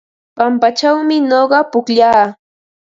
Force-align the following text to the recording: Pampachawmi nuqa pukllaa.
Pampachawmi 0.37 1.17
nuqa 1.29 1.59
pukllaa. 1.71 2.23